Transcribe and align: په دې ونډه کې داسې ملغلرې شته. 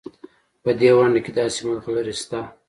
په 0.63 0.71
دې 0.79 0.89
ونډه 0.97 1.19
کې 1.25 1.31
داسې 1.39 1.59
ملغلرې 1.67 2.13
شته. 2.21 2.39